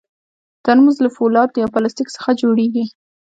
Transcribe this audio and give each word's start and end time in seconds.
ترموز 0.65 0.97
له 1.03 1.09
فولادو 1.17 1.59
یا 1.61 1.67
پلاستیک 1.73 2.07
څخه 2.15 2.29
جوړېږي. 2.41 2.85